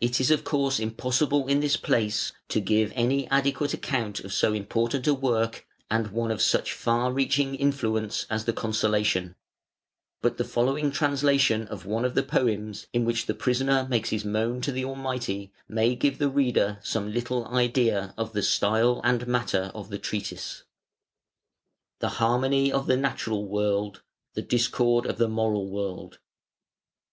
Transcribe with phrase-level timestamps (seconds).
[0.00, 4.52] It is of course impossible in this place to give any adequate account of so
[4.52, 9.34] important a work and one of such far reaching influence as the "Consolation"
[10.20, 14.24] but the following translation of one of the poems in which the prisoner makes his
[14.24, 19.26] moan to the Almighty may give the reader some little idea of the style and
[19.26, 20.62] matter of the treatise.
[21.98, 24.02] THE HARMONY OF THE NATURAL WORLD:
[24.34, 26.20] THE DISCORD OF THE MORAL WORLD.